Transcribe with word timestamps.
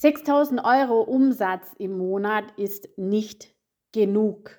6000 0.00 0.64
Euro 0.64 1.02
Umsatz 1.02 1.74
im 1.76 1.98
Monat 1.98 2.44
ist 2.56 2.88
nicht 2.96 3.54
genug. 3.92 4.58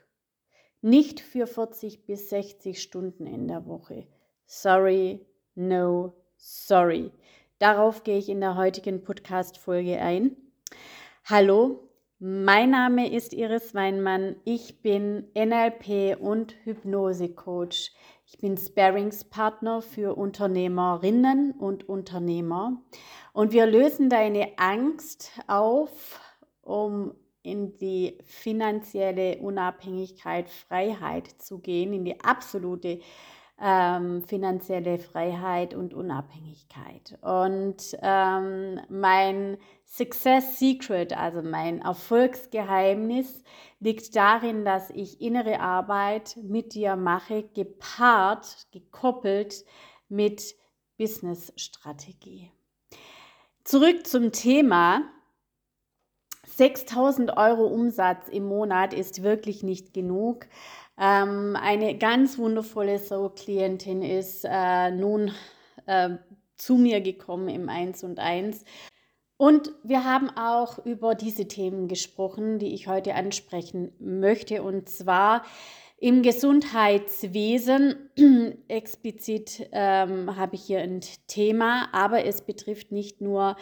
Nicht 0.81 1.19
für 1.19 1.47
40 1.47 2.05
bis 2.05 2.29
60 2.29 2.79
Stunden 2.79 3.25
in 3.25 3.47
der 3.47 3.65
Woche. 3.65 4.05
Sorry, 4.45 5.25
no, 5.55 6.13
sorry. 6.37 7.11
Darauf 7.57 8.03
gehe 8.03 8.19
ich 8.19 8.29
in 8.29 8.39
der 8.39 8.55
heutigen 8.55 9.03
Podcast-Folge 9.03 9.99
ein. 9.99 10.37
Hallo, 11.25 11.89
mein 12.19 12.69
Name 12.69 13.11
ist 13.11 13.33
Iris 13.33 13.73
Weinmann. 13.73 14.35
Ich 14.45 14.83
bin 14.83 15.25
NLP 15.33 16.21
und 16.21 16.53
Hypnose-Coach. 16.65 17.93
Ich 18.33 18.37
bin 18.37 18.55
Sparringspartner 18.55 19.81
für 19.81 20.15
Unternehmerinnen 20.15 21.51
und 21.51 21.89
Unternehmer. 21.89 22.81
Und 23.33 23.51
wir 23.51 23.65
lösen 23.65 24.09
deine 24.09 24.57
Angst 24.57 25.33
auf, 25.47 26.21
um 26.61 27.13
in 27.43 27.75
die 27.75 28.17
finanzielle 28.23 29.39
Unabhängigkeit, 29.39 30.49
Freiheit 30.49 31.27
zu 31.27 31.59
gehen, 31.59 31.91
in 31.91 32.05
die 32.05 32.21
absolute 32.21 33.01
ähm, 33.61 34.23
finanzielle 34.23 34.97
Freiheit 34.97 35.75
und 35.75 35.93
Unabhängigkeit. 35.93 37.17
Und 37.21 37.95
ähm, 38.01 38.79
mein 38.89 39.57
Success 39.85 40.57
Secret, 40.57 41.15
also 41.15 41.43
mein 41.43 41.79
Erfolgsgeheimnis, 41.81 43.43
liegt 43.79 44.15
darin, 44.15 44.65
dass 44.65 44.89
ich 44.89 45.21
innere 45.21 45.59
Arbeit 45.59 46.37
mit 46.41 46.73
dir 46.73 46.95
mache, 46.95 47.43
gepaart, 47.53 48.67
gekoppelt 48.71 49.63
mit 50.09 50.55
Business-Strategie. 50.97 52.51
Zurück 53.63 54.07
zum 54.07 54.31
Thema. 54.31 55.03
6000 56.47 57.37
Euro 57.37 57.65
Umsatz 57.65 58.27
im 58.27 58.45
Monat 58.45 58.93
ist 58.93 59.23
wirklich 59.23 59.63
nicht 59.63 59.93
genug. 59.93 60.47
Ähm, 61.01 61.57
eine 61.59 61.97
ganz 61.97 62.37
wundervolle 62.37 62.99
Soul-Klientin 62.99 64.03
ist 64.03 64.45
äh, 64.47 64.91
nun 64.91 65.31
äh, 65.87 66.11
zu 66.57 66.75
mir 66.75 67.01
gekommen 67.01 67.49
im 67.49 67.69
1 67.69 68.03
und 68.03 68.19
1. 68.19 68.63
Und 69.35 69.71
wir 69.83 70.03
haben 70.03 70.29
auch 70.37 70.77
über 70.85 71.15
diese 71.15 71.47
Themen 71.47 71.87
gesprochen, 71.87 72.59
die 72.59 72.75
ich 72.75 72.87
heute 72.87 73.15
ansprechen 73.15 73.93
möchte. 73.97 74.61
Und 74.61 74.89
zwar 74.89 75.43
im 76.01 76.23
Gesundheitswesen, 76.23 78.09
explizit 78.67 79.69
ähm, 79.71 80.35
habe 80.35 80.55
ich 80.55 80.63
hier 80.63 80.79
ein 80.79 81.01
Thema, 81.27 81.89
aber 81.91 82.25
es 82.25 82.41
betrifft 82.41 82.91
nicht 82.91 83.21
nur 83.21 83.55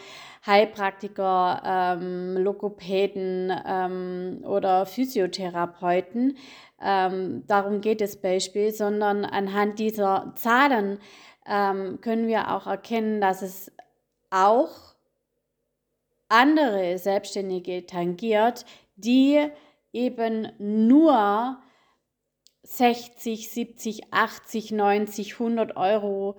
Heilpraktiker, 0.46 1.62
ähm, 1.62 2.38
Logopäden 2.38 3.52
ähm, 3.66 4.42
oder 4.44 4.86
Physiotherapeuten, 4.86 6.38
ähm, 6.80 7.44
darum 7.46 7.82
geht 7.82 8.00
es 8.00 8.16
Beispiel, 8.16 8.72
sondern 8.72 9.26
anhand 9.26 9.78
dieser 9.78 10.32
Zahlen 10.34 10.98
ähm, 11.46 12.00
können 12.00 12.26
wir 12.26 12.56
auch 12.56 12.66
erkennen, 12.66 13.20
dass 13.20 13.42
es 13.42 13.70
auch 14.30 14.94
andere 16.30 16.96
Selbstständige 16.96 17.84
tangiert, 17.84 18.64
die 18.96 19.46
eben 19.92 20.48
nur 20.58 21.58
60, 22.70 23.50
70, 23.50 24.12
80, 24.12 24.70
90, 24.70 25.32
100 25.34 25.76
Euro 25.76 26.36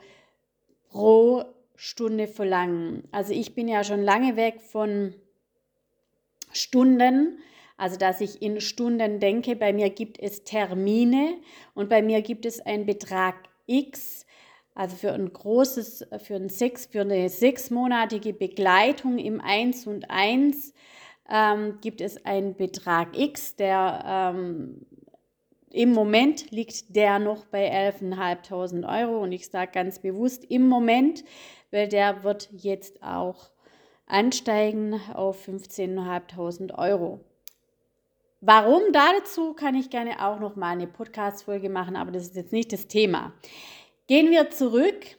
pro 0.89 1.43
Stunde 1.75 2.27
verlangen. 2.27 3.03
Also 3.11 3.33
ich 3.33 3.53
bin 3.53 3.67
ja 3.67 3.83
schon 3.83 4.01
lange 4.01 4.37
weg 4.37 4.61
von 4.61 5.13
Stunden, 6.53 7.39
also 7.75 7.97
dass 7.97 8.21
ich 8.21 8.41
in 8.41 8.61
Stunden 8.61 9.19
denke. 9.19 9.57
Bei 9.57 9.73
mir 9.73 9.89
gibt 9.89 10.19
es 10.21 10.45
Termine 10.45 11.33
und 11.73 11.89
bei 11.89 12.01
mir 12.01 12.21
gibt 12.21 12.45
es 12.45 12.61
einen 12.61 12.85
Betrag 12.85 13.35
X. 13.65 14.25
Also 14.73 14.95
für 14.95 15.11
ein 15.11 15.33
großes, 15.33 16.07
für, 16.23 16.35
ein 16.35 16.47
sechs, 16.47 16.85
für 16.85 17.01
eine 17.01 17.27
sechsmonatige 17.27 18.31
Begleitung 18.31 19.17
im 19.17 19.41
1 19.41 19.85
und 19.85 20.09
1 20.09 20.73
ähm, 21.29 21.79
gibt 21.81 21.99
es 21.99 22.25
einen 22.25 22.55
Betrag 22.55 23.17
X, 23.17 23.57
der 23.57 24.33
ähm, 24.33 24.85
im 25.73 25.93
Moment 25.93 26.51
liegt 26.51 26.95
der 26.95 27.19
noch 27.19 27.45
bei 27.45 27.71
11.500 27.71 29.01
Euro 29.01 29.23
und 29.23 29.31
ich 29.31 29.49
sage 29.49 29.71
ganz 29.73 29.99
bewusst 29.99 30.45
im 30.45 30.67
Moment, 30.67 31.23
weil 31.71 31.87
der 31.87 32.23
wird 32.23 32.49
jetzt 32.51 33.01
auch 33.01 33.51
ansteigen 34.05 34.99
auf 35.13 35.47
15.500 35.47 36.77
Euro. 36.77 37.21
Warum 38.41 38.81
dazu 38.91 39.53
kann 39.53 39.75
ich 39.75 39.89
gerne 39.89 40.25
auch 40.25 40.39
noch 40.39 40.55
mal 40.55 40.71
eine 40.71 40.87
Podcast-Folge 40.87 41.69
machen, 41.69 41.95
aber 41.95 42.11
das 42.11 42.23
ist 42.23 42.35
jetzt 42.35 42.51
nicht 42.51 42.73
das 42.73 42.87
Thema. 42.87 43.33
Gehen 44.07 44.31
wir 44.31 44.49
zurück. 44.49 45.17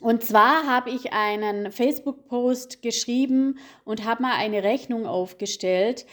Und 0.00 0.22
zwar 0.22 0.66
habe 0.66 0.90
ich 0.90 1.12
einen 1.12 1.72
Facebook-Post 1.72 2.82
geschrieben 2.82 3.58
und 3.84 4.04
habe 4.04 4.22
mal 4.22 4.34
eine 4.36 4.62
Rechnung 4.62 5.06
aufgestellt, 5.06 6.04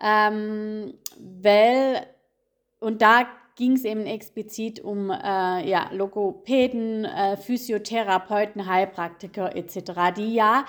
ähm, 0.00 0.94
weil 1.18 2.06
und 2.82 3.00
da 3.00 3.26
ging 3.56 3.72
es 3.72 3.84
eben 3.84 4.06
explizit 4.06 4.80
um 4.80 5.10
äh, 5.10 5.68
ja, 5.68 5.90
Logopäden, 5.92 7.04
äh, 7.04 7.36
Physiotherapeuten, 7.36 8.66
Heilpraktiker 8.66 9.54
etc., 9.54 10.14
die 10.16 10.34
ja 10.34 10.64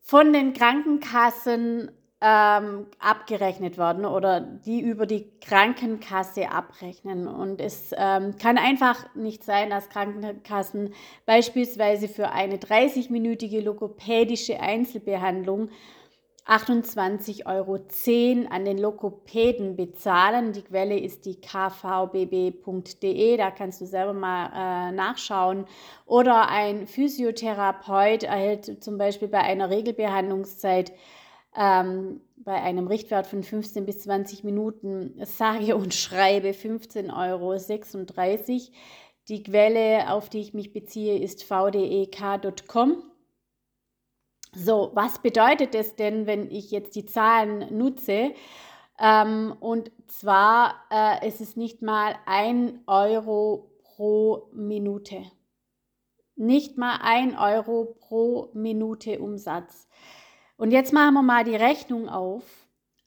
von 0.00 0.32
den 0.32 0.52
Krankenkassen 0.52 1.90
ähm, 2.20 2.86
abgerechnet 2.98 3.76
werden 3.76 4.06
oder 4.06 4.40
die 4.40 4.80
über 4.80 5.04
die 5.04 5.30
Krankenkasse 5.40 6.50
abrechnen. 6.50 7.28
Und 7.28 7.60
es 7.60 7.90
ähm, 7.96 8.36
kann 8.38 8.56
einfach 8.56 9.14
nicht 9.14 9.44
sein, 9.44 9.68
dass 9.68 9.90
Krankenkassen 9.90 10.94
beispielsweise 11.26 12.08
für 12.08 12.30
eine 12.30 12.56
30-minütige 12.56 13.60
logopädische 13.60 14.60
Einzelbehandlung 14.60 15.68
28,10 16.46 17.44
Euro 17.46 17.78
an 18.50 18.64
den 18.64 18.78
Lokopäden 18.78 19.74
bezahlen. 19.74 20.52
Die 20.52 20.62
Quelle 20.62 20.98
ist 20.98 21.26
die 21.26 21.40
kvbb.de, 21.40 23.36
da 23.36 23.50
kannst 23.50 23.80
du 23.80 23.86
selber 23.86 24.12
mal 24.12 24.50
äh, 24.54 24.92
nachschauen. 24.92 25.66
Oder 26.06 26.48
ein 26.48 26.86
Physiotherapeut 26.86 28.22
erhält 28.22 28.82
zum 28.82 28.96
Beispiel 28.96 29.28
bei 29.28 29.40
einer 29.40 29.70
Regelbehandlungszeit 29.70 30.92
ähm, 31.56 32.20
bei 32.36 32.62
einem 32.62 32.86
Richtwert 32.86 33.26
von 33.26 33.42
15 33.42 33.86
bis 33.86 34.00
20 34.02 34.44
Minuten 34.44 35.18
sage 35.24 35.74
und 35.74 35.94
schreibe 35.94 36.50
15,36 36.50 37.10
Euro. 37.12 37.56
Die 39.28 39.42
Quelle, 39.42 40.12
auf 40.12 40.28
die 40.28 40.40
ich 40.40 40.54
mich 40.54 40.72
beziehe, 40.72 41.18
ist 41.18 41.42
vdek.com. 41.42 43.02
So, 44.58 44.90
was 44.94 45.18
bedeutet 45.18 45.74
es 45.74 45.96
denn, 45.96 46.26
wenn 46.26 46.50
ich 46.50 46.70
jetzt 46.70 46.96
die 46.96 47.04
Zahlen 47.04 47.76
nutze? 47.76 48.32
Ähm, 48.98 49.54
und 49.60 49.90
zwar 50.06 50.76
äh, 50.90 51.28
ist 51.28 51.42
es 51.42 51.56
nicht 51.56 51.82
mal 51.82 52.14
ein 52.24 52.80
Euro 52.86 53.70
pro 53.82 54.48
Minute. 54.54 55.24
Nicht 56.36 56.78
mal 56.78 57.00
ein 57.02 57.36
Euro 57.36 57.96
pro 58.00 58.48
Minute 58.54 59.18
Umsatz. 59.18 59.88
Und 60.56 60.70
jetzt 60.70 60.94
machen 60.94 61.12
wir 61.12 61.22
mal 61.22 61.44
die 61.44 61.56
Rechnung 61.56 62.08
auf. 62.08 62.42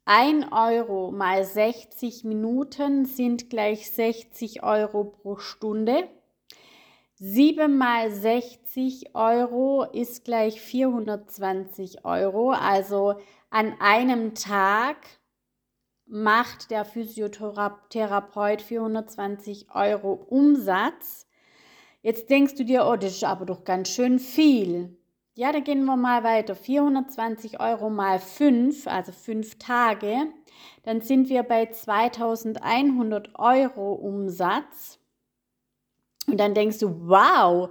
Ein 0.05 0.53
Euro 0.53 1.11
mal 1.11 1.43
60 1.43 2.25
Minuten 2.25 3.05
sind 3.05 3.49
gleich 3.49 3.89
60 3.89 4.61
Euro 4.61 5.03
pro 5.03 5.37
Stunde. 5.37 6.09
7 7.21 7.77
mal 7.77 8.11
60 8.11 9.13
Euro 9.13 9.83
ist 9.83 10.23
gleich 10.23 10.61
420 10.61 12.05
Euro. 12.05 12.51
Also 12.51 13.15
an 13.49 13.75
einem 13.81 14.35
Tag 14.35 14.95
macht 16.05 16.71
der 16.71 16.85
Physiotherapeut 16.85 18.61
420 18.61 19.67
Euro 19.75 20.13
Umsatz. 20.13 21.27
Jetzt 22.01 22.29
denkst 22.29 22.55
du 22.55 22.63
dir, 22.63 22.85
oh, 22.87 22.95
das 22.95 23.11
ist 23.11 23.25
aber 23.25 23.45
doch 23.45 23.65
ganz 23.65 23.89
schön 23.89 24.19
viel. 24.19 24.97
Ja, 25.33 25.51
da 25.51 25.59
gehen 25.59 25.83
wir 25.83 25.97
mal 25.97 26.23
weiter. 26.23 26.55
420 26.55 27.59
Euro 27.59 27.89
mal 27.89 28.19
5, 28.19 28.87
also 28.87 29.11
5 29.11 29.59
Tage. 29.59 30.27
Dann 30.83 31.01
sind 31.01 31.27
wir 31.27 31.43
bei 31.43 31.65
2100 31.65 33.37
Euro 33.37 33.91
Umsatz. 33.91 34.98
Und 36.31 36.39
dann 36.39 36.53
denkst 36.53 36.79
du, 36.79 37.07
wow, 37.07 37.69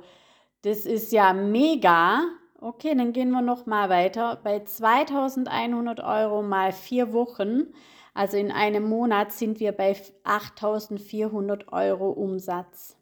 das 0.63 0.87
ist 0.87 1.13
ja 1.13 1.33
mega. 1.33 2.23
Okay, 2.61 2.95
dann 2.97 3.13
gehen 3.13 3.31
wir 3.31 3.43
noch 3.43 3.67
mal 3.67 3.89
weiter. 3.89 4.41
Bei 4.43 4.61
2100 4.61 6.01
Euro 6.01 6.43
mal 6.43 6.73
vier 6.73 7.13
Wochen, 7.13 7.73
also 8.15 8.37
in 8.37 8.51
einem 8.51 8.89
Monat, 8.89 9.33
sind 9.33 9.61
wir 9.61 9.73
bei 9.73 9.97
8400 10.25 11.73
Euro 11.73 12.11
Umsatz. 12.11 12.97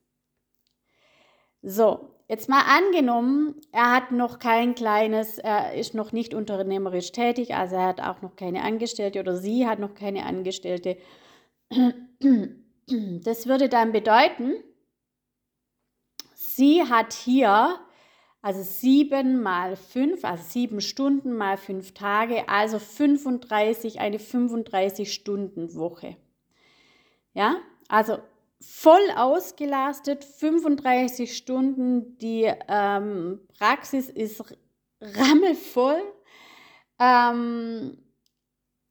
So, 1.63 2.11
jetzt 2.29 2.49
mal 2.51 2.63
angenommen, 2.67 3.55
er 3.73 3.93
hat 3.93 4.13
noch 4.13 4.39
kein 4.39 4.75
kleines, 4.75 5.39
er 5.39 5.73
ist 5.75 5.95
noch 5.95 6.13
nicht 6.13 6.35
unternehmerisch 6.35 7.13
tätig, 7.13 7.55
also 7.55 7.77
er 7.77 7.87
hat 7.87 8.01
auch 8.01 8.21
noch 8.21 8.37
keine 8.37 8.63
Angestellte 8.63 9.21
oder 9.21 9.37
sie 9.37 9.67
hat 9.67 9.79
noch 9.79 9.95
keine 9.95 10.27
Angestellte. 10.27 10.99
Das 13.25 13.47
würde 13.47 13.69
dann 13.69 13.93
bedeuten, 13.93 14.53
sie 16.37 16.85
hat 16.85 17.13
hier 17.13 17.81
also 18.47 18.63
sieben 18.63 19.43
mal 19.43 19.75
fünf, 19.75 20.25
also 20.25 20.45
sieben 20.45 20.81
Stunden 20.81 21.37
mal 21.37 21.57
fünf 21.57 21.95
Tage, 21.95 22.49
also 22.49 22.79
35, 22.79 23.99
eine 23.99 24.19
35-Stunden-Woche. 24.19 26.17
Ja, 27.33 27.57
also 27.89 28.19
voll 28.61 29.11
ausgelastet, 29.17 30.25
35 30.25 31.37
Stunden. 31.37 32.19
Die 32.19 32.49
ähm, 32.69 33.41
Praxis 33.59 34.09
ist 34.09 34.45
rammelvoll. 35.01 36.01
Ähm, 37.01 37.99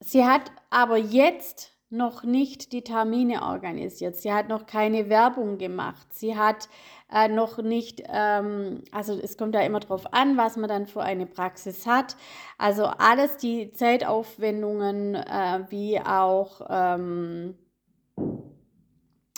sie 0.02 0.26
hat 0.26 0.52
aber 0.70 0.98
jetzt 0.98 1.75
noch 1.90 2.24
nicht 2.24 2.72
die 2.72 2.84
Termine 2.84 3.44
organisiert. 3.44 4.16
Sie 4.16 4.34
hat 4.34 4.50
noch 4.50 4.66
keine 4.66 5.10
Werbung 5.10 5.58
gemacht. 5.58 6.08
Sie 6.12 6.36
hat 6.36 6.68
äh, 7.14 7.28
noch 7.28 7.60
nicht, 7.60 8.04
ähm, 8.08 8.84
also 8.92 9.14
es 9.14 9.38
kommt 9.38 9.56
ja 9.56 9.62
immer 9.62 9.80
darauf 9.80 10.14
an, 10.14 10.38
was 10.38 10.58
man 10.58 10.68
dann 10.68 10.88
für 10.88 11.02
eine 11.02 11.26
Praxis 11.26 11.86
hat. 11.86 12.16
Also 12.58 12.86
alles 12.86 13.38
die 13.38 13.72
Zeitaufwendungen 13.72 15.16
äh, 15.16 15.66
wie 15.70 16.00
auch 16.00 16.62
ähm, 16.70 17.56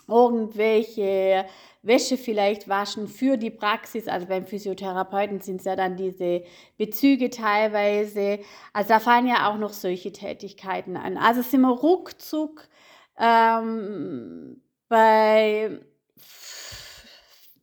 irgendwelche 0.07 1.45
Wäsche 1.81 2.17
vielleicht 2.17 2.67
waschen 2.67 3.07
für 3.07 3.37
die 3.37 3.49
Praxis. 3.49 4.07
Also 4.07 4.27
beim 4.27 4.45
Physiotherapeuten 4.45 5.41
sind 5.41 5.57
es 5.57 5.65
ja 5.65 5.75
dann 5.75 5.97
diese 5.97 6.43
Bezüge 6.77 7.29
teilweise. 7.29 8.39
Also 8.73 8.89
da 8.89 8.99
fallen 8.99 9.27
ja 9.27 9.49
auch 9.49 9.57
noch 9.57 9.73
solche 9.73 10.11
Tätigkeiten 10.11 10.97
an. 10.97 11.17
Also 11.17 11.41
sind 11.41 11.61
wir 11.61 11.71
ruckzuck 11.71 12.67
ähm, 13.17 14.61
bei 14.87 15.79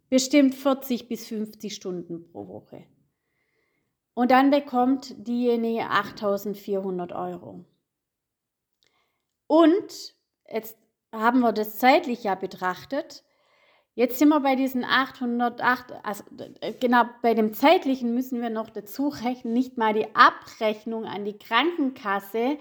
bestimmt 0.09 0.55
40 0.55 1.09
bis 1.09 1.27
50 1.27 1.75
Stunden 1.75 2.25
pro 2.31 2.49
Woche. 2.49 2.85
Und 4.15 4.31
dann 4.31 4.51
bekommt 4.51 5.27
diejenige 5.27 5.91
8400 5.91 7.13
Euro. 7.13 7.65
Und 9.47 10.15
jetzt 10.49 10.79
haben 11.15 11.41
wir 11.41 11.53
das 11.53 11.79
zeitlich 11.79 12.25
ja 12.25 12.35
betrachtet. 12.35 13.25
Jetzt 13.97 14.19
sind 14.19 14.31
wir 14.31 14.41
bei 14.41 14.57
diesen 14.57 14.85
808, 14.85 15.93
also 16.03 16.25
äh, 16.61 16.73
genau 16.73 17.05
bei 17.23 17.35
dem 17.35 17.55
zeitlichen 17.55 18.13
müssen 18.13 18.43
wir 18.43 18.51
noch 18.51 18.71
dazu 18.71 19.09
rechnen, 19.09 19.53
nicht 19.53 19.79
mal 19.79 19.95
die 19.95 20.15
Abrechnung 20.17 21.05
an 21.05 21.25
die 21.25 21.39
Krankenkasse 21.39 22.59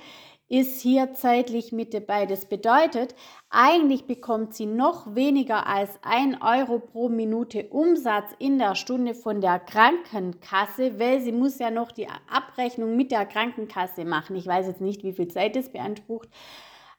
ist 0.54 0.82
hier 0.82 1.14
zeitlich 1.16 1.72
mit 1.72 1.96
dabei. 1.96 2.28
Das 2.28 2.46
bedeutet, 2.46 3.16
eigentlich 3.50 4.06
bekommt 4.06 4.54
sie 4.54 4.68
noch 4.68 5.16
weniger 5.16 5.66
als 5.66 5.98
1 6.04 6.38
Euro 6.42 6.78
pro 6.78 7.10
Minute 7.10 7.70
Umsatz 7.70 8.30
in 8.38 8.60
der 8.60 8.76
Stunde 8.76 9.16
von 9.16 9.42
der 9.42 9.58
Krankenkasse, 9.58 11.00
weil 11.00 11.22
sie 11.22 11.32
muss 11.32 11.58
ja 11.58 11.72
noch 11.72 11.92
die 11.92 12.08
Abrechnung 12.30 12.96
mit 12.96 13.12
der 13.12 13.26
Krankenkasse 13.26 14.06
machen. 14.06 14.36
Ich 14.36 14.46
weiß 14.46 14.68
jetzt 14.68 14.82
nicht, 14.82 15.04
wie 15.04 15.14
viel 15.14 15.28
Zeit 15.28 15.56
das 15.56 15.72
beansprucht, 15.72 16.30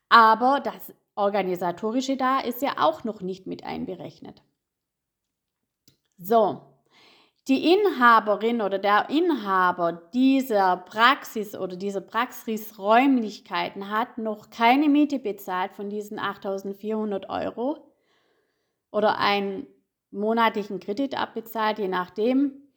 aber 0.08 0.58
das 0.58 0.92
organisatorische 1.14 2.16
da 2.16 2.40
ist 2.40 2.62
ja 2.62 2.74
auch 2.78 3.04
noch 3.04 3.20
nicht 3.20 3.46
mit 3.46 3.64
einberechnet. 3.64 4.42
So, 6.18 6.62
die 7.46 7.74
Inhaberin 7.74 8.62
oder 8.62 8.78
der 8.78 9.10
Inhaber 9.10 9.92
dieser 10.14 10.78
Praxis 10.78 11.54
oder 11.54 11.76
dieser 11.76 12.00
Praxisräumlichkeiten 12.00 13.90
hat 13.90 14.16
noch 14.16 14.48
keine 14.48 14.88
Miete 14.88 15.18
bezahlt 15.18 15.72
von 15.72 15.90
diesen 15.90 16.18
8400 16.18 17.28
Euro 17.28 17.92
oder 18.90 19.18
einen 19.18 19.66
monatlichen 20.10 20.80
Kredit 20.80 21.20
abbezahlt, 21.20 21.78
je 21.78 21.88
nachdem, 21.88 22.70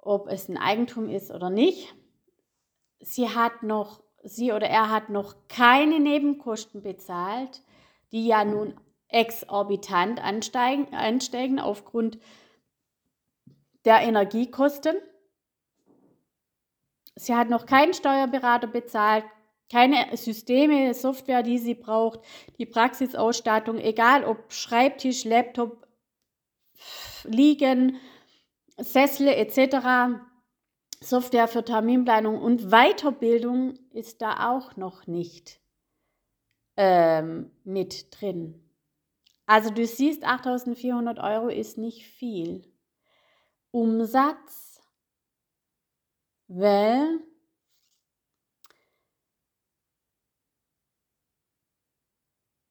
ob 0.00 0.28
es 0.28 0.48
ein 0.48 0.56
Eigentum 0.56 1.10
ist 1.10 1.30
oder 1.30 1.50
nicht. 1.50 1.94
Sie 3.00 3.28
hat 3.28 3.62
noch 3.62 4.02
sie 4.22 4.52
oder 4.52 4.68
er 4.68 4.90
hat 4.90 5.08
noch 5.08 5.34
keine 5.48 6.00
Nebenkosten 6.00 6.82
bezahlt, 6.82 7.62
die 8.12 8.26
ja 8.26 8.44
nun 8.44 8.74
exorbitant 9.08 10.22
ansteigen, 10.22 10.94
ansteigen 10.94 11.60
aufgrund 11.60 12.18
der 13.84 14.00
Energiekosten. 14.00 14.96
Sie 17.14 17.34
hat 17.34 17.50
noch 17.50 17.66
keinen 17.66 17.92
Steuerberater 17.92 18.68
bezahlt, 18.68 19.24
keine 19.70 20.16
Systeme, 20.16 20.94
Software, 20.94 21.42
die 21.42 21.58
sie 21.58 21.74
braucht, 21.74 22.20
die 22.58 22.66
Praxisausstattung, 22.66 23.78
egal 23.78 24.24
ob 24.24 24.52
Schreibtisch, 24.52 25.24
Laptop, 25.24 25.86
Liegen, 27.24 27.96
Sessel 28.76 29.28
etc. 29.28 30.20
Software 31.02 31.48
für 31.48 31.64
Terminplanung 31.64 32.40
und 32.40 32.70
Weiterbildung 32.70 33.74
ist 33.90 34.22
da 34.22 34.50
auch 34.50 34.76
noch 34.76 35.06
nicht 35.06 35.60
ähm, 36.76 37.50
mit 37.64 38.20
drin. 38.20 38.62
Also 39.46 39.70
du 39.70 39.84
siehst, 39.86 40.24
8400 40.24 41.18
Euro 41.18 41.48
ist 41.48 41.76
nicht 41.76 42.06
viel. 42.06 42.62
Umsatz, 43.70 44.80
weil 46.48 47.20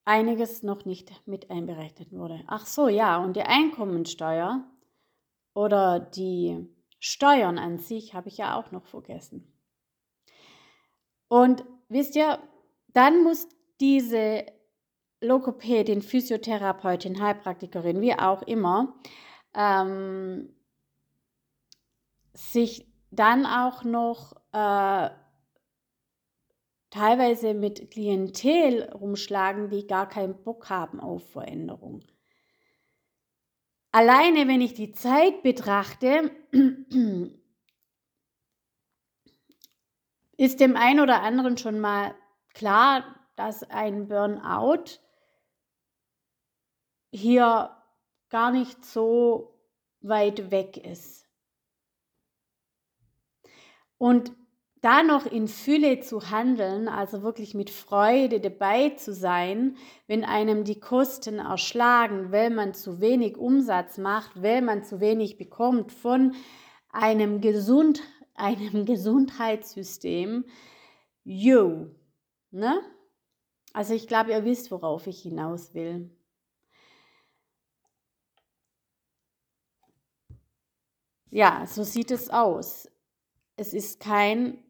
einiges 0.06 0.64
noch 0.64 0.86
nicht 0.86 1.28
mit 1.28 1.50
einberechnet 1.50 2.12
wurde. 2.12 2.44
Ach 2.48 2.66
so, 2.66 2.88
ja, 2.88 3.18
und 3.18 3.36
die 3.36 3.44
Einkommensteuer 3.44 4.64
oder 5.54 6.00
die 6.00 6.68
Steuern 7.04 7.58
an 7.58 7.80
sich 7.80 8.14
habe 8.14 8.30
ich 8.30 8.38
ja 8.38 8.56
auch 8.56 8.72
noch 8.72 8.86
vergessen. 8.86 9.52
Und 11.28 11.66
wisst 11.90 12.16
ihr, 12.16 12.38
dann 12.90 13.24
muss 13.24 13.50
diese 13.80 14.46
Lokopädin, 15.20 16.04
Physiotherapeutin, 16.04 17.20
Heilpraktikerin, 17.20 18.02
wie 18.02 18.14
auch 18.14 18.44
immer, 18.44 18.94
ähm, 19.56 20.54
sich 22.34 22.88
dann 23.10 23.48
auch 23.48 23.84
noch 23.84 24.34
äh, 24.54 25.10
teilweise 26.92 27.56
mit 27.56 27.90
Klientel 27.90 28.92
rumschlagen, 28.94 29.72
die 29.72 29.88
gar 29.88 30.08
keinen 30.08 30.44
Bock 30.44 30.70
haben 30.70 31.00
auf 31.00 31.32
Veränderung. 31.32 32.04
Alleine 33.92 34.48
wenn 34.48 34.62
ich 34.62 34.74
die 34.74 34.94
Zeit 34.94 35.44
betrachte, 35.44 36.32
ist 40.38 40.60
dem 40.62 40.78
einen 40.78 41.02
oder 41.02 41.22
anderen 41.22 41.58
schon 41.58 41.80
mal 41.80 42.16
klar, 42.54 43.04
dass 43.36 43.64
ein 43.64 44.08
Burnout 44.08 45.00
hier 47.12 47.76
gar 48.30 48.52
nicht 48.52 48.86
so 48.86 49.60
weit 50.00 50.52
weg 50.52 50.78
ist. 50.78 51.28
Und 53.98 54.32
da 54.82 55.04
noch 55.04 55.28
in 55.28 55.48
Fülle 55.48 56.00
zu 56.00 56.32
handeln, 56.32 56.88
also 56.88 57.22
wirklich 57.22 57.54
mit 57.54 57.70
Freude 57.70 58.40
dabei 58.40 58.90
zu 58.90 59.14
sein, 59.14 59.78
wenn 60.08 60.26
einem 60.26 60.64
die 60.64 60.80
Kosten 60.80 61.38
erschlagen, 61.38 62.32
weil 62.32 62.50
man 62.50 62.74
zu 62.74 63.00
wenig 63.00 63.38
Umsatz 63.38 64.00
macht, 64.00 64.42
weil 64.42 64.64
man 64.64 64.84
zu 64.84 65.00
wenig 65.00 65.38
bekommt 65.38 65.92
von 65.92 66.34
einem, 66.90 67.42
Gesund, 67.42 68.02
einem 68.34 68.86
Gesundheitssystem. 68.86 70.46
Jo, 71.24 71.92
ne? 72.50 72.82
Also 73.74 73.94
ich 73.94 74.08
glaube, 74.08 74.32
ihr 74.32 74.44
wisst, 74.44 74.72
worauf 74.72 75.06
ich 75.06 75.22
hinaus 75.22 75.76
will. 75.76 76.10
Ja, 81.30 81.66
so 81.68 81.84
sieht 81.84 82.12
es 82.12 82.30
aus. 82.30 82.90
Es 83.56 83.74
ist 83.74 84.00
kein 84.02 84.62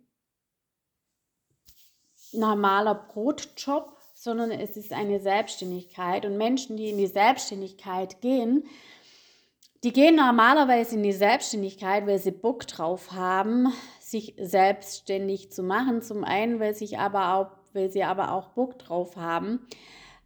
normaler 2.34 2.96
Brotjob, 2.96 3.96
sondern 4.14 4.52
es 4.52 4.78
ist 4.78 4.94
eine 4.94 5.20
Selbstständigkeit. 5.20 6.26
Und 6.26 6.38
Menschen, 6.38 6.78
die 6.78 6.90
in 6.90 6.98
die 6.98 7.08
Selbstständigkeit 7.08 8.22
gehen, 8.22 8.66
die 9.84 9.94
gehen 9.94 10.16
normalerweise 10.16 10.96
in 10.96 11.04
die 11.04 11.12
Selbstständigkeit, 11.12 12.06
weil 12.06 12.20
sie 12.20 12.32
Bock 12.32 12.68
drauf 12.68 13.14
haben, 13.14 13.74
sich 14.00 14.36
selbstständig 14.38 15.52
zu 15.52 15.64
machen. 15.64 16.04
Zum 16.04 16.24
einen, 16.24 16.60
weil, 16.60 16.76
sich 16.76 17.00
aber 17.00 17.34
auch, 17.34 17.48
weil 17.74 17.90
sie 17.90 18.04
aber 18.04 18.32
auch 18.34 18.50
Bock 18.50 18.78
drauf 18.78 19.16
haben, 19.16 19.66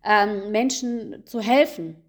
ähm, 0.03 0.51
Menschen 0.51 1.25
zu 1.25 1.39
helfen. 1.39 2.01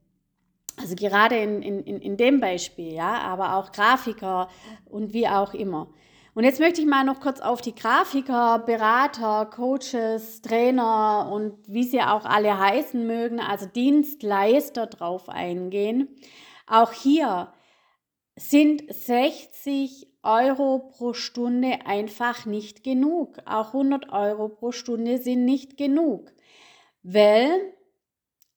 Also 0.76 0.96
gerade 0.96 1.36
in, 1.36 1.62
in, 1.62 1.84
in 1.84 2.16
dem 2.16 2.40
Beispiel, 2.40 2.92
ja, 2.92 3.18
aber 3.20 3.54
auch 3.54 3.72
Grafiker 3.72 4.48
und 4.84 5.12
wie 5.12 5.28
auch 5.28 5.54
immer. 5.54 5.88
Und 6.36 6.44
jetzt 6.44 6.60
möchte 6.60 6.82
ich 6.82 6.86
mal 6.86 7.02
noch 7.02 7.20
kurz 7.20 7.40
auf 7.40 7.62
die 7.62 7.74
Grafiker, 7.74 8.58
Berater, 8.58 9.46
Coaches, 9.46 10.42
Trainer 10.42 11.30
und 11.32 11.56
wie 11.66 11.84
sie 11.84 12.02
auch 12.02 12.26
alle 12.26 12.58
heißen 12.58 13.06
mögen, 13.06 13.40
also 13.40 13.64
Dienstleister 13.64 14.86
drauf 14.86 15.30
eingehen. 15.30 16.14
Auch 16.66 16.92
hier 16.92 17.54
sind 18.36 18.82
60 18.92 20.08
Euro 20.22 20.90
pro 20.90 21.14
Stunde 21.14 21.86
einfach 21.86 22.44
nicht 22.44 22.84
genug. 22.84 23.38
Auch 23.46 23.68
100 23.68 24.12
Euro 24.12 24.50
pro 24.50 24.72
Stunde 24.72 25.16
sind 25.16 25.46
nicht 25.46 25.78
genug, 25.78 26.30
weil 27.02 27.72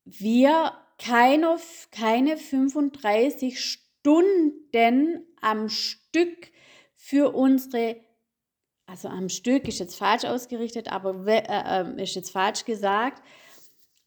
wir 0.04 0.74
keine, 0.98 1.56
keine 1.92 2.36
35 2.36 3.58
Stunden 3.58 5.24
am 5.40 5.70
Stück 5.70 6.52
für 7.02 7.34
unsere, 7.34 7.96
also 8.86 9.08
am 9.08 9.30
Stück 9.30 9.70
ist 9.70 9.80
jetzt 9.80 9.96
falsch 9.96 10.26
ausgerichtet, 10.26 10.92
aber 10.92 11.26
äh, 11.26 11.44
äh, 11.46 12.04
ist 12.04 12.16
jetzt 12.16 12.30
falsch 12.30 12.66
gesagt, 12.66 13.24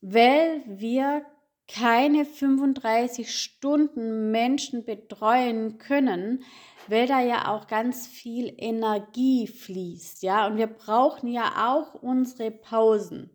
weil 0.03 0.63
wir 0.67 1.25
keine 1.67 2.27
35 2.27 3.35
Stunden 3.35 4.31
Menschen 4.31 4.85
betreuen 4.85 5.79
können, 5.79 6.45
weil 6.87 7.07
da 7.07 7.23
ja 7.23 7.49
auch 7.49 7.67
ganz 7.67 8.07
viel 8.07 8.55
Energie 8.59 9.47
fließt, 9.47 10.23
ja, 10.23 10.47
und 10.47 10.59
wir 10.59 10.67
brauchen 10.67 11.29
ja 11.29 11.73
auch 11.73 11.95
unsere 11.95 12.51
Pausen. 12.51 13.31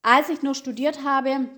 Als 0.00 0.30
ich 0.30 0.40
noch 0.42 0.54
studiert 0.54 1.04
habe, 1.04 1.50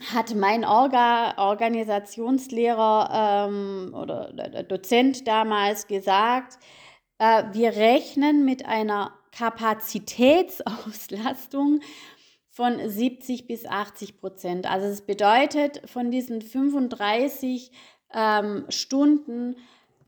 hat 0.00 0.34
mein 0.34 0.64
Orga, 0.64 1.34
Organisationslehrer 1.36 3.48
ähm, 3.48 3.94
oder 3.94 4.32
Dozent 4.64 5.28
damals 5.28 5.86
gesagt, 5.86 6.58
äh, 7.18 7.44
wir 7.52 7.76
rechnen 7.76 8.44
mit 8.44 8.66
einer 8.66 9.12
Kapazitätsauslastung 9.32 11.80
von 12.48 12.88
70 12.88 13.46
bis 13.46 13.66
80 13.66 14.18
Prozent. 14.18 14.68
Also 14.70 14.86
es 14.86 15.02
bedeutet, 15.02 15.82
von 15.88 16.10
diesen 16.10 16.42
35 16.42 17.70
ähm, 18.12 18.66
Stunden 18.68 19.56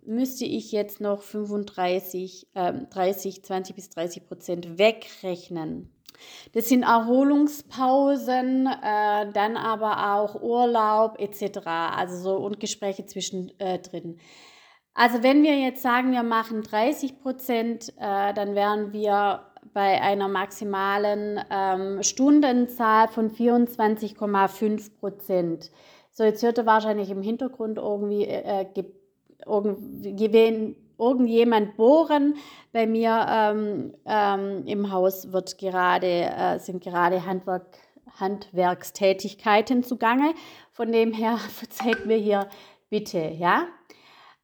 müsste 0.05 0.45
ich 0.45 0.73
jetzt 0.73 1.01
noch 1.01 1.23
35, 1.23 2.49
ähm, 2.55 2.89
30, 2.91 3.43
20 3.43 3.75
bis 3.75 3.91
30 3.91 4.27
Prozent 4.27 4.79
wegrechnen. 4.79 5.91
Das 6.53 6.69
sind 6.69 6.83
Erholungspausen, 6.83 8.67
äh, 8.67 9.33
dann 9.33 9.57
aber 9.57 10.15
auch 10.15 10.41
Urlaub 10.41 11.19
etc. 11.19 11.67
Also 11.67 12.17
so 12.17 12.37
und 12.37 12.61
Gespräche 12.61 13.07
zwischendrin. 13.07 13.55
Äh, 13.59 13.79
also 14.95 15.23
wenn 15.23 15.43
wir 15.43 15.59
jetzt 15.59 15.83
sagen, 15.83 16.13
wir 16.13 16.23
machen 16.23 16.63
30 16.63 17.21
Prozent, 17.21 17.93
äh, 17.99 18.33
dann 18.33 18.55
wären 18.55 18.93
wir 18.93 19.41
bei 19.73 20.01
einer 20.01 20.29
maximalen 20.29 21.41
ähm, 21.51 22.03
Stundenzahl 22.03 23.09
von 23.09 23.31
24,5 23.31 24.95
Prozent. 25.01 25.71
So, 26.13 26.23
jetzt 26.23 26.45
hört 26.45 26.59
er 26.59 26.67
wahrscheinlich 26.67 27.11
im 27.11 27.23
Hintergrund 27.23 27.79
irgendwie, 27.79 28.25
äh, 28.25 28.67
äh 28.73 28.85
irgendwie 29.47 30.84
irgendjemand 30.99 31.77
bohren. 31.77 32.35
Bei 32.73 32.87
mir 32.87 33.27
ähm, 33.29 33.95
ähm, 34.07 34.67
im 34.67 34.91
Haus 34.93 35.33
wird 35.33 35.59
gerade, 35.59 36.07
äh, 36.07 36.59
sind 36.59 36.83
gerade 36.83 37.25
Handwerk, 37.27 37.67
Handwerkstätigkeiten 38.19 39.83
zugange. 39.83 40.35
Von 40.73 40.93
dem 40.93 41.13
her 41.13 41.37
verzeiht 41.51 42.07
mir 42.07 42.17
hier 42.17 42.49
bitte, 42.91 43.19
ja. 43.19 43.67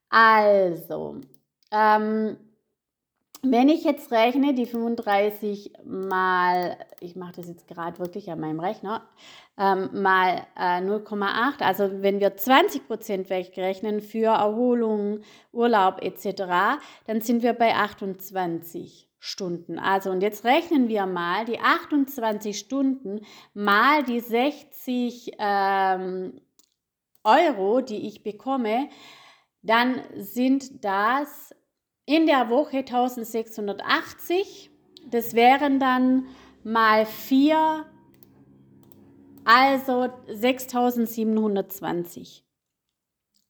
Also, 0.08 1.20
ähm, 1.70 2.36
wenn 3.42 3.68
ich 3.68 3.84
jetzt 3.84 4.12
rechne, 4.12 4.54
die 4.54 4.66
35 4.66 5.72
mal, 5.84 6.76
ich 7.00 7.16
mache 7.16 7.32
das 7.36 7.48
jetzt 7.48 7.66
gerade 7.66 7.98
wirklich 7.98 8.30
an 8.30 8.40
meinem 8.40 8.60
Rechner, 8.60 9.08
ähm, 9.58 10.02
mal 10.02 10.46
äh, 10.56 10.80
0,8, 10.80 11.62
also 11.62 12.02
wenn 12.02 12.20
wir 12.20 12.36
20 12.36 12.86
Prozent 12.86 13.30
wegrechnen 13.30 14.02
für 14.02 14.26
Erholung, 14.26 15.20
Urlaub 15.52 16.02
etc., 16.02 16.80
dann 17.06 17.20
sind 17.22 17.42
wir 17.42 17.54
bei 17.54 17.74
28 17.74 19.08
Stunden. 19.18 19.78
Also 19.78 20.10
und 20.10 20.22
jetzt 20.22 20.44
rechnen 20.44 20.88
wir 20.88 21.06
mal 21.06 21.44
die 21.44 21.60
28 21.60 22.58
Stunden 22.58 23.20
mal 23.54 24.02
die 24.02 24.20
60 24.20 25.32
ähm, 25.38 26.40
Euro, 27.22 27.80
die 27.80 28.06
ich 28.08 28.22
bekomme, 28.22 28.88
dann 29.62 30.00
sind 30.16 30.84
das 30.84 31.54
in 32.06 32.26
der 32.26 32.50
Woche 32.50 32.78
1680. 32.78 34.70
Das 35.10 35.34
wären 35.34 35.80
dann 35.80 36.26
mal 36.62 37.06
4, 37.06 37.84
also 39.44 40.08
6720 40.28 42.44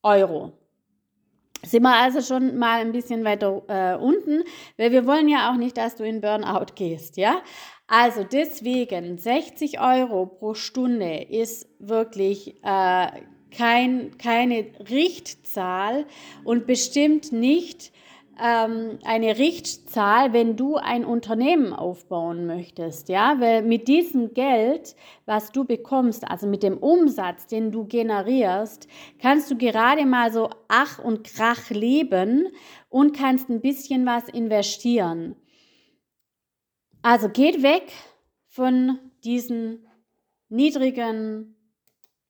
Euro. 0.02 0.52
Sind 1.62 1.82
wir 1.82 1.94
also 1.94 2.22
schon 2.22 2.56
mal 2.56 2.80
ein 2.80 2.92
bisschen 2.92 3.22
weiter 3.24 3.62
äh, 3.68 3.96
unten, 4.02 4.44
weil 4.78 4.92
wir 4.92 5.06
wollen 5.06 5.28
ja 5.28 5.50
auch 5.50 5.56
nicht, 5.56 5.76
dass 5.76 5.96
du 5.96 6.04
in 6.04 6.22
Burnout 6.22 6.72
gehst, 6.74 7.18
ja? 7.18 7.42
Also 7.86 8.24
deswegen 8.24 9.18
60 9.18 9.78
Euro 9.80 10.24
pro 10.24 10.54
Stunde 10.54 11.26
ist 11.28 11.68
wirklich 11.80 12.54
äh, 12.62 13.08
kein, 13.50 14.16
keine 14.16 14.68
Richtzahl 14.88 16.06
und 16.44 16.66
bestimmt 16.66 17.32
nicht 17.32 17.92
ähm, 18.42 18.98
eine 19.04 19.38
Richtzahl, 19.38 20.32
wenn 20.32 20.56
du 20.56 20.76
ein 20.76 21.04
Unternehmen 21.04 21.72
aufbauen 21.72 22.46
möchtest, 22.46 23.08
ja, 23.08 23.38
weil 23.38 23.62
mit 23.62 23.86
diesem 23.86 24.32
Geld, 24.32 24.96
was 25.26 25.52
du 25.52 25.64
bekommst, 25.64 26.28
also 26.28 26.46
mit 26.46 26.62
dem 26.62 26.78
Umsatz, 26.78 27.46
den 27.46 27.70
du 27.70 27.84
generierst, 27.84 28.88
kannst 29.20 29.50
du 29.50 29.56
gerade 29.56 30.06
mal 30.06 30.32
so 30.32 30.48
ach 30.68 30.98
und 30.98 31.24
krach 31.24 31.68
leben 31.70 32.48
und 32.88 33.14
kannst 33.14 33.50
ein 33.50 33.60
bisschen 33.60 34.06
was 34.06 34.28
investieren. 34.28 35.36
Also 37.02 37.28
geht 37.28 37.62
weg 37.62 37.92
von 38.48 38.98
diesen 39.22 39.86
niedrigen 40.48 41.56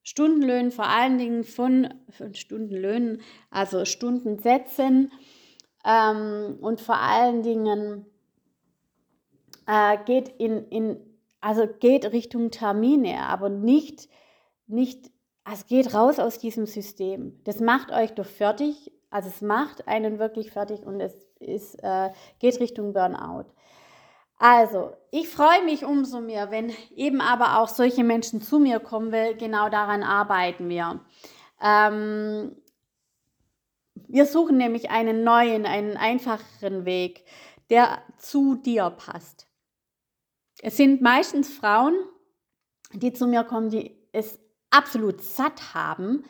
Stundenlöhnen, 0.02 0.72
vor 0.72 0.88
allen 0.88 1.18
Dingen 1.18 1.44
von, 1.44 1.94
von 2.08 2.34
Stundenlöhnen, 2.34 3.20
also 3.50 3.84
Stundensätzen 3.84 5.12
ähm, 5.84 6.58
und 6.60 6.80
vor 6.80 6.98
allen 6.98 7.42
Dingen 7.42 8.06
äh, 9.66 9.98
geht 10.04 10.28
in, 10.28 10.66
in, 10.68 11.00
also 11.40 11.66
geht 11.66 12.12
Richtung 12.12 12.50
Termine, 12.50 13.22
aber 13.26 13.48
nicht, 13.48 14.08
nicht, 14.66 15.10
also 15.44 15.64
geht 15.66 15.94
raus 15.94 16.18
aus 16.18 16.38
diesem 16.38 16.66
System. 16.66 17.40
Das 17.44 17.60
macht 17.60 17.90
euch 17.92 18.12
doch 18.12 18.26
fertig, 18.26 18.92
also 19.10 19.28
es 19.28 19.40
macht 19.40 19.88
einen 19.88 20.18
wirklich 20.18 20.50
fertig 20.50 20.84
und 20.84 21.00
es 21.00 21.14
ist, 21.38 21.82
äh, 21.82 22.10
geht 22.38 22.60
Richtung 22.60 22.92
Burnout. 22.92 23.46
Also, 24.42 24.92
ich 25.10 25.28
freue 25.28 25.62
mich 25.66 25.84
umso 25.84 26.20
mehr, 26.20 26.50
wenn 26.50 26.72
eben 26.96 27.20
aber 27.20 27.60
auch 27.60 27.68
solche 27.68 28.04
Menschen 28.04 28.40
zu 28.40 28.58
mir 28.58 28.80
kommen, 28.80 29.12
weil 29.12 29.36
genau 29.36 29.68
daran 29.68 30.02
arbeiten 30.02 30.70
wir. 30.70 31.00
Ähm, 31.62 32.56
wir 34.12 34.26
suchen 34.26 34.56
nämlich 34.56 34.90
einen 34.90 35.24
neuen, 35.24 35.66
einen 35.66 35.96
einfacheren 35.96 36.84
Weg, 36.84 37.24
der 37.70 38.02
zu 38.18 38.56
dir 38.56 38.90
passt. 38.90 39.46
Es 40.62 40.76
sind 40.76 41.00
meistens 41.00 41.48
Frauen, 41.48 41.94
die 42.92 43.12
zu 43.12 43.26
mir 43.26 43.44
kommen, 43.44 43.70
die 43.70 43.96
es 44.12 44.38
absolut 44.70 45.22
satt 45.22 45.74
haben 45.74 46.24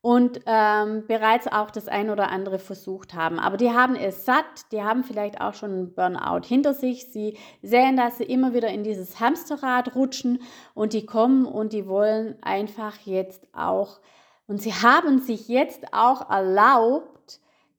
und 0.00 0.40
ähm, 0.46 1.04
bereits 1.06 1.46
auch 1.48 1.70
das 1.70 1.88
ein 1.88 2.08
oder 2.08 2.30
andere 2.30 2.58
versucht 2.58 3.14
haben. 3.14 3.38
Aber 3.38 3.56
die 3.56 3.72
haben 3.72 3.94
es 3.94 4.24
satt, 4.24 4.72
die 4.72 4.82
haben 4.82 5.04
vielleicht 5.04 5.40
auch 5.40 5.54
schon 5.54 5.72
einen 5.72 5.94
Burnout 5.94 6.46
hinter 6.46 6.72
sich. 6.72 7.12
Sie 7.12 7.36
sehen, 7.62 7.96
dass 7.96 8.18
sie 8.18 8.24
immer 8.24 8.54
wieder 8.54 8.68
in 8.68 8.84
dieses 8.84 9.20
Hamsterrad 9.20 9.94
rutschen 9.94 10.40
und 10.74 10.92
die 10.92 11.04
kommen 11.04 11.46
und 11.46 11.72
die 11.72 11.86
wollen 11.86 12.36
einfach 12.42 12.96
jetzt 13.04 13.46
auch, 13.52 14.00
und 14.46 14.62
sie 14.62 14.72
haben 14.72 15.18
sich 15.18 15.48
jetzt 15.48 15.92
auch 15.92 16.30
erlaubt, 16.30 17.17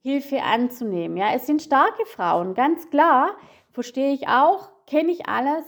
Hilfe 0.02 0.42
anzunehmen. 0.44 1.18
Ja, 1.18 1.34
es 1.34 1.46
sind 1.46 1.62
starke 1.62 2.06
Frauen, 2.06 2.54
ganz 2.54 2.90
klar, 2.90 3.32
verstehe 3.72 4.14
ich 4.14 4.28
auch, 4.28 4.70
kenne 4.86 5.12
ich 5.12 5.28
alles. 5.28 5.66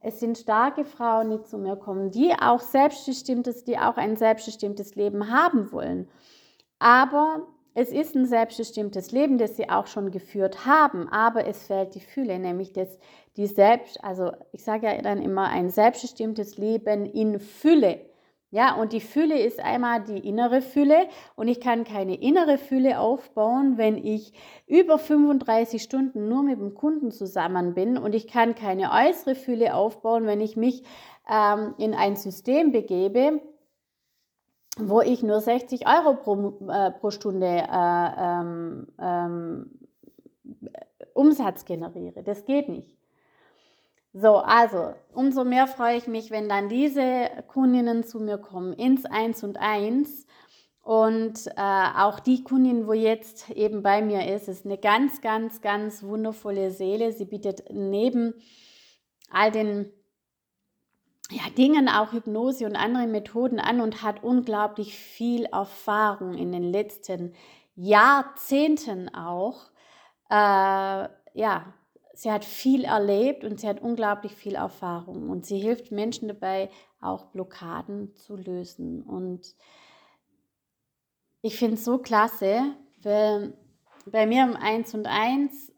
Es 0.00 0.20
sind 0.20 0.36
starke 0.36 0.84
Frauen, 0.84 1.30
die 1.30 1.42
zu 1.42 1.56
mir 1.56 1.76
kommen, 1.76 2.10
die 2.10 2.34
auch 2.38 2.60
selbstbestimmtes, 2.60 3.64
die 3.64 3.78
auch 3.78 3.96
ein 3.96 4.16
selbstbestimmtes 4.16 4.94
Leben 4.96 5.30
haben 5.30 5.72
wollen. 5.72 6.08
Aber 6.78 7.46
es 7.74 7.90
ist 7.90 8.14
ein 8.14 8.26
selbstbestimmtes 8.26 9.10
Leben, 9.12 9.38
das 9.38 9.56
sie 9.56 9.68
auch 9.68 9.86
schon 9.86 10.10
geführt 10.10 10.64
haben, 10.64 11.08
aber 11.08 11.46
es 11.46 11.66
fehlt 11.66 11.94
die 11.94 12.00
Fülle, 12.00 12.38
nämlich 12.38 12.72
das, 12.72 12.98
die 13.36 13.46
selbst, 13.46 14.02
also 14.04 14.30
ich 14.52 14.62
sage 14.62 14.86
ja 14.86 15.02
dann 15.02 15.20
immer 15.20 15.48
ein 15.48 15.70
selbstbestimmtes 15.70 16.56
Leben 16.56 17.04
in 17.04 17.40
Fülle. 17.40 18.00
Ja, 18.54 18.76
und 18.76 18.92
die 18.92 19.00
Fülle 19.00 19.36
ist 19.40 19.58
einmal 19.58 20.04
die 20.04 20.28
innere 20.28 20.62
Fülle 20.62 21.08
und 21.34 21.48
ich 21.48 21.60
kann 21.60 21.82
keine 21.82 22.14
innere 22.14 22.56
Fülle 22.56 23.00
aufbauen, 23.00 23.78
wenn 23.78 23.98
ich 23.98 24.32
über 24.68 25.00
35 25.00 25.82
Stunden 25.82 26.28
nur 26.28 26.44
mit 26.44 26.60
dem 26.60 26.72
Kunden 26.72 27.10
zusammen 27.10 27.74
bin 27.74 27.98
und 27.98 28.14
ich 28.14 28.28
kann 28.28 28.54
keine 28.54 28.92
äußere 28.92 29.34
Fülle 29.34 29.74
aufbauen, 29.74 30.26
wenn 30.26 30.40
ich 30.40 30.56
mich 30.56 30.84
ähm, 31.28 31.74
in 31.78 31.94
ein 31.94 32.14
System 32.14 32.70
begebe, 32.70 33.40
wo 34.78 35.00
ich 35.00 35.24
nur 35.24 35.40
60 35.40 35.88
Euro 35.88 36.14
pro, 36.14 36.70
äh, 36.70 36.92
pro 36.92 37.10
Stunde 37.10 37.48
äh, 37.48 38.08
ähm, 38.20 38.86
ähm, 39.00 39.80
Umsatz 41.12 41.64
generiere. 41.64 42.22
Das 42.22 42.44
geht 42.44 42.68
nicht. 42.68 43.03
So, 44.16 44.36
also 44.36 44.94
umso 45.12 45.42
mehr 45.42 45.66
freue 45.66 45.96
ich 45.96 46.06
mich, 46.06 46.30
wenn 46.30 46.48
dann 46.48 46.68
diese 46.68 47.28
Kundinnen 47.48 48.04
zu 48.04 48.20
mir 48.20 48.38
kommen 48.38 48.72
ins 48.72 49.04
Eins 49.06 49.42
und 49.42 49.56
Eins. 49.56 50.28
Und 50.82 51.48
äh, 51.56 51.86
auch 51.96 52.20
die 52.20 52.44
Kundin, 52.44 52.86
wo 52.86 52.92
jetzt 52.92 53.50
eben 53.50 53.82
bei 53.82 54.02
mir 54.02 54.32
ist, 54.32 54.48
ist 54.48 54.66
eine 54.66 54.78
ganz, 54.78 55.20
ganz, 55.20 55.62
ganz 55.62 56.04
wundervolle 56.04 56.70
Seele. 56.70 57.10
Sie 57.10 57.24
bietet 57.24 57.64
neben 57.72 58.34
all 59.30 59.50
den 59.50 59.90
ja, 61.30 61.50
Dingen 61.58 61.88
auch 61.88 62.12
Hypnose 62.12 62.66
und 62.66 62.76
andere 62.76 63.08
Methoden 63.08 63.58
an 63.58 63.80
und 63.80 64.02
hat 64.02 64.22
unglaublich 64.22 64.96
viel 64.96 65.46
Erfahrung 65.46 66.34
in 66.34 66.52
den 66.52 66.70
letzten 66.70 67.34
Jahrzehnten 67.74 69.12
auch. 69.12 69.70
Äh, 70.30 71.08
ja, 71.32 71.74
sie 72.14 72.30
hat 72.30 72.44
viel 72.44 72.84
erlebt 72.84 73.44
und 73.44 73.60
sie 73.60 73.68
hat 73.68 73.82
unglaublich 73.82 74.34
viel 74.34 74.54
Erfahrung 74.54 75.28
und 75.30 75.44
sie 75.44 75.58
hilft 75.58 75.90
Menschen 75.90 76.28
dabei, 76.28 76.70
auch 77.00 77.26
Blockaden 77.26 78.14
zu 78.14 78.36
lösen. 78.36 79.02
Und 79.02 79.54
ich 81.42 81.56
finde 81.58 81.74
es 81.74 81.84
so 81.84 81.98
klasse, 81.98 82.74
weil 83.02 83.56
bei 84.06 84.26
mir 84.26 84.44
im 84.44 84.56
1 84.56 84.94
und 84.94 85.06
1 85.06 85.72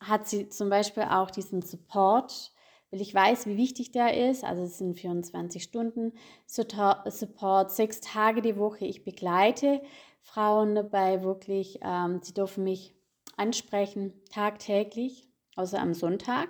hat 0.00 0.28
sie 0.28 0.48
zum 0.48 0.68
Beispiel 0.68 1.04
auch 1.04 1.30
diesen 1.30 1.62
Support, 1.62 2.52
weil 2.90 3.00
ich 3.00 3.14
weiß, 3.14 3.46
wie 3.46 3.56
wichtig 3.56 3.92
der 3.92 4.30
ist. 4.30 4.44
Also 4.44 4.64
es 4.64 4.78
sind 4.78 4.98
24 4.98 5.62
Stunden 5.62 6.12
Support, 6.46 7.70
sechs 7.70 8.00
Tage 8.00 8.42
die 8.42 8.58
Woche. 8.58 8.84
Ich 8.84 9.04
begleite 9.04 9.80
Frauen 10.20 10.74
dabei 10.74 11.22
wirklich. 11.22 11.78
Ähm, 11.82 12.20
sie 12.22 12.34
dürfen 12.34 12.64
mich 12.64 12.94
ansprechen, 13.36 14.12
tagtäglich 14.30 15.26
außer 15.56 15.80
am 15.80 15.94
Sonntag. 15.94 16.48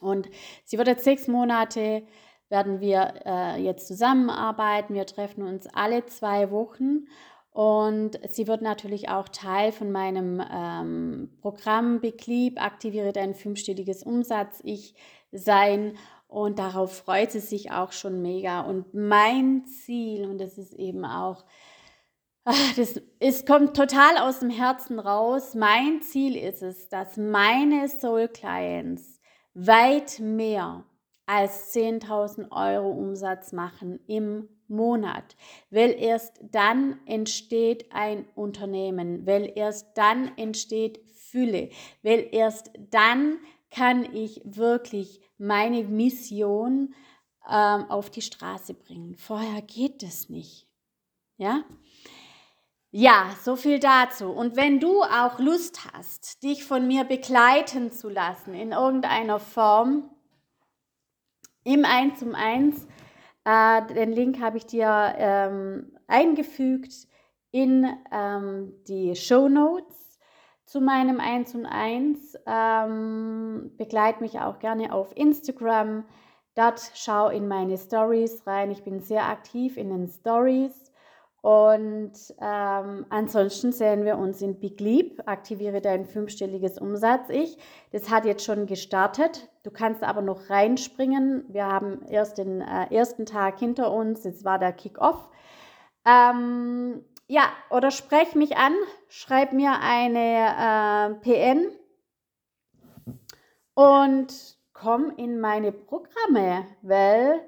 Und 0.00 0.28
sie 0.64 0.78
wird 0.78 0.88
jetzt 0.88 1.04
sechs 1.04 1.28
Monate, 1.28 2.06
werden 2.48 2.80
wir 2.80 3.14
äh, 3.24 3.62
jetzt 3.62 3.86
zusammenarbeiten. 3.86 4.94
Wir 4.94 5.06
treffen 5.06 5.42
uns 5.42 5.66
alle 5.68 6.06
zwei 6.06 6.50
Wochen 6.50 7.06
und 7.52 8.18
sie 8.30 8.46
wird 8.46 8.62
natürlich 8.62 9.08
auch 9.08 9.28
Teil 9.28 9.72
von 9.72 9.90
meinem 9.90 10.42
ähm, 10.52 11.36
Programm 11.40 12.00
Beklieb, 12.00 12.62
aktiviere 12.62 13.12
dein 13.12 13.34
fünfstelliges 13.34 14.02
Umsatz-Ich 14.02 14.94
sein. 15.32 15.96
Und 16.28 16.60
darauf 16.60 16.96
freut 16.96 17.32
sie 17.32 17.40
sich 17.40 17.72
auch 17.72 17.90
schon 17.90 18.22
mega. 18.22 18.60
Und 18.60 18.94
mein 18.94 19.64
Ziel, 19.66 20.28
und 20.28 20.38
das 20.38 20.58
ist 20.58 20.74
eben 20.74 21.04
auch 21.04 21.44
Ach, 22.44 22.74
das 22.74 23.00
ist, 23.18 23.46
kommt 23.46 23.76
total 23.76 24.16
aus 24.18 24.40
dem 24.40 24.50
Herzen 24.50 24.98
raus. 24.98 25.54
Mein 25.54 26.00
Ziel 26.02 26.36
ist 26.36 26.62
es, 26.62 26.88
dass 26.88 27.16
meine 27.16 27.88
Soul 27.88 28.28
Clients 28.28 29.20
weit 29.52 30.20
mehr 30.20 30.84
als 31.26 31.74
10.000 31.74 32.50
Euro 32.50 32.90
Umsatz 32.90 33.52
machen 33.52 34.00
im 34.06 34.48
Monat, 34.68 35.36
weil 35.70 35.90
erst 35.90 36.40
dann 36.42 36.98
entsteht 37.06 37.92
ein 37.92 38.26
Unternehmen, 38.34 39.26
weil 39.26 39.52
erst 39.54 39.96
dann 39.96 40.36
entsteht 40.36 41.00
Fülle, 41.12 41.70
weil 42.02 42.28
erst 42.32 42.70
dann 42.90 43.38
kann 43.70 44.14
ich 44.14 44.40
wirklich 44.44 45.20
meine 45.38 45.84
Mission 45.84 46.94
ähm, 47.48 47.84
auf 47.90 48.10
die 48.10 48.22
Straße 48.22 48.74
bringen. 48.74 49.16
Vorher 49.16 49.62
geht 49.62 50.02
es 50.02 50.28
nicht. 50.28 50.66
Ja? 51.36 51.64
Ja, 52.92 53.30
so 53.40 53.54
viel 53.54 53.78
dazu. 53.78 54.30
Und 54.30 54.56
wenn 54.56 54.80
du 54.80 55.02
auch 55.02 55.38
Lust 55.38 55.92
hast, 55.92 56.42
dich 56.42 56.64
von 56.64 56.88
mir 56.88 57.04
begleiten 57.04 57.92
zu 57.92 58.08
lassen 58.08 58.52
in 58.52 58.72
irgendeiner 58.72 59.38
Form, 59.38 60.10
im 61.62 61.84
1 61.84 62.18
zum 62.18 62.34
1, 62.34 62.88
äh, 63.44 63.86
den 63.94 64.12
Link 64.12 64.40
habe 64.40 64.56
ich 64.56 64.66
dir 64.66 65.14
ähm, 65.16 65.96
eingefügt 66.08 67.06
in 67.52 67.86
ähm, 68.10 68.72
die 68.88 69.14
Show 69.14 69.48
Notes 69.48 70.18
zu 70.64 70.80
meinem 70.80 71.20
1 71.20 71.54
und 71.54 71.66
1. 71.66 72.38
Ähm, 72.44 73.70
begleit 73.76 74.20
mich 74.20 74.40
auch 74.40 74.58
gerne 74.58 74.92
auf 74.92 75.16
Instagram. 75.16 76.04
Dort 76.56 76.90
schau 76.94 77.28
in 77.28 77.46
meine 77.46 77.78
Stories 77.78 78.44
rein. 78.48 78.72
Ich 78.72 78.82
bin 78.82 78.98
sehr 78.98 79.28
aktiv 79.28 79.76
in 79.76 79.90
den 79.90 80.08
Stories. 80.08 80.89
Und 81.42 82.12
ähm, 82.38 83.06
ansonsten 83.08 83.72
sehen 83.72 84.04
wir 84.04 84.18
uns 84.18 84.42
in 84.42 84.60
Big 84.60 84.78
Leap. 84.80 85.22
Aktiviere 85.26 85.80
dein 85.80 86.04
fünfstelliges 86.04 86.78
Umsatz-Ich. 86.78 87.56
Das 87.92 88.10
hat 88.10 88.26
jetzt 88.26 88.44
schon 88.44 88.66
gestartet. 88.66 89.48
Du 89.62 89.70
kannst 89.70 90.02
aber 90.02 90.20
noch 90.20 90.50
reinspringen. 90.50 91.44
Wir 91.48 91.66
haben 91.66 92.02
erst 92.08 92.36
den 92.36 92.60
äh, 92.60 92.94
ersten 92.94 93.24
Tag 93.24 93.58
hinter 93.58 93.90
uns. 93.90 94.24
Jetzt 94.24 94.44
war 94.44 94.58
der 94.58 94.72
Kick-Off. 94.72 95.28
Ähm, 96.04 97.04
ja, 97.26 97.44
oder 97.70 97.90
sprech 97.90 98.34
mich 98.34 98.58
an. 98.58 98.74
Schreib 99.08 99.54
mir 99.54 99.80
eine 99.80 101.20
äh, 101.24 101.54
PN. 101.54 101.72
Und 103.72 104.58
komm 104.74 105.10
in 105.16 105.40
meine 105.40 105.72
Programme, 105.72 106.66
weil 106.82 107.40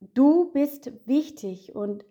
du 0.00 0.50
bist 0.52 0.92
wichtig 1.06 1.74
und 1.74 2.04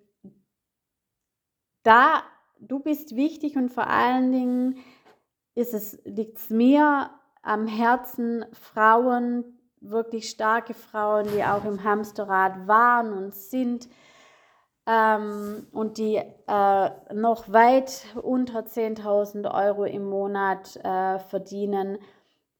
da, 1.84 2.24
du 2.60 2.80
bist 2.80 3.15
wichtig 3.15 3.58
und 3.58 3.70
vor 3.70 3.88
allen 3.88 4.32
Dingen 4.32 4.78
ist 5.56 5.74
es, 5.74 6.00
liegt 6.06 6.38
es 6.38 6.50
mir 6.50 7.10
am 7.41 7.67
Herzen, 7.67 8.46
Frauen, 8.54 9.60
wirklich 9.82 10.30
starke 10.30 10.74
Frauen, 10.74 11.28
die 11.36 11.44
auch 11.44 11.65
im 11.65 11.84
Hamsterrad 11.84 12.67
waren 12.67 13.13
und 13.13 13.34
sind 13.34 13.89
ähm, 14.88 15.67
und 15.72 15.98
die 15.98 16.17
äh, 16.17 16.89
noch 17.13 17.52
weit 17.52 18.06
unter 18.22 18.62
10.000 18.62 19.52
Euro 19.54 19.86
im 19.86 20.06
Monat 20.06 20.78
äh, 20.84 21.20
verdienen, 21.20 21.98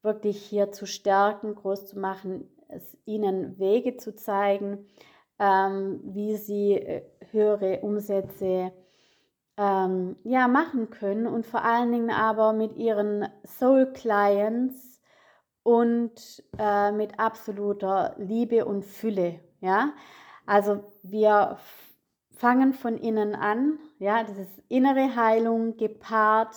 wirklich 0.02 0.44
hier 0.44 0.72
zu 0.72 0.86
stärken, 0.86 1.56
groß 1.56 1.86
zu 1.86 2.00
machen, 2.00 2.50
es 2.68 2.98
ihnen 3.06 3.60
Wege 3.60 3.98
zu 3.98 4.16
zeigen, 4.16 4.88
ähm, 5.40 6.00
wie 6.04 6.38
sie 6.38 6.74
äh, 6.74 7.04
höhere 7.32 7.82
Umsätze 7.82 8.72
ähm, 9.58 10.16
ja, 10.24 10.48
machen 10.48 10.90
können 10.90 11.28
und 11.28 11.46
vor 11.46 11.64
allen 11.64 11.92
Dingen 11.92 12.12
aber 12.12 12.54
mit 12.54 12.76
ihren 12.78 13.28
Soul 13.46 13.92
Clients 13.94 15.02
und 15.64 16.44
äh, 16.58 16.92
mit 16.92 17.20
absoluter 17.20 18.16
Liebe 18.18 18.66
und 18.66 18.86
Fülle. 18.86 19.40
Ja, 19.60 19.94
also 20.46 20.84
wir 21.04 21.58
fangen 22.32 22.74
von 22.74 22.98
innen 22.98 23.36
an. 23.36 23.78
Ja, 24.00 24.24
das 24.24 24.38
ist 24.38 24.64
innere 24.68 25.16
Heilung 25.16 25.78
gepaart 25.78 26.56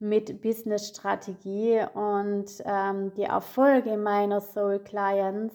mit 0.00 0.42
Business-Strategie 0.42 1.84
und 1.94 2.46
ähm, 2.64 3.14
die 3.14 3.22
Erfolge 3.22 3.96
meiner 3.96 4.40
Soul 4.40 4.80
Clients, 4.80 5.54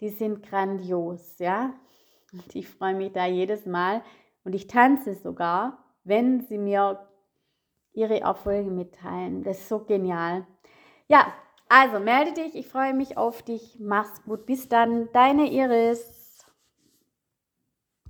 die 0.00 0.08
sind 0.08 0.42
grandios. 0.42 1.38
Ja, 1.38 1.74
und 2.32 2.54
ich 2.54 2.68
freue 2.68 2.94
mich 2.94 3.12
da 3.12 3.26
jedes 3.26 3.66
Mal 3.66 4.02
und 4.44 4.54
ich 4.54 4.66
tanze 4.66 5.14
sogar 5.14 5.85
wenn 6.06 6.40
sie 6.40 6.58
mir 6.58 7.06
ihre 7.92 8.20
Erfolge 8.20 8.70
mitteilen. 8.70 9.42
Das 9.42 9.58
ist 9.58 9.68
so 9.68 9.80
genial. 9.80 10.46
Ja, 11.08 11.32
also 11.68 11.98
melde 11.98 12.32
dich, 12.32 12.54
ich 12.54 12.68
freue 12.68 12.94
mich 12.94 13.16
auf 13.16 13.42
dich. 13.42 13.78
Mach's 13.80 14.22
gut. 14.24 14.46
Bis 14.46 14.68
dann, 14.68 15.08
deine 15.12 15.50
Iris. 15.50 16.15